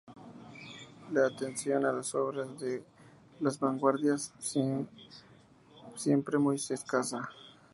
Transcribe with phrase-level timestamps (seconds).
[1.11, 2.83] La atención a las obras de
[3.39, 4.87] las vanguardias fue
[5.93, 7.29] siempre muy escasa.